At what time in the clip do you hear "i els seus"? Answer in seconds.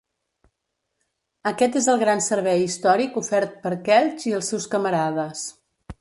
4.33-4.67